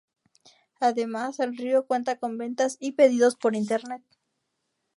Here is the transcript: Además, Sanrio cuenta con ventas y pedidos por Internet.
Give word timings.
Además, 0.79 1.35
Sanrio 1.35 1.85
cuenta 1.85 2.17
con 2.17 2.35
ventas 2.39 2.75
y 2.79 2.93
pedidos 2.93 3.35
por 3.35 3.55
Internet. 3.55 4.01